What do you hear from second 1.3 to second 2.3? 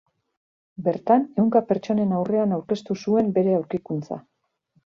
ehunka pertsonen